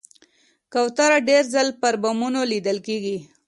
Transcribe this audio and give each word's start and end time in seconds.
کوتره 0.73 1.17
ډېر 1.29 1.43
ځله 1.53 1.73
پر 1.81 1.93
بامونو 2.01 2.41
لیدل 2.51 2.77
کېږي. 2.87 3.17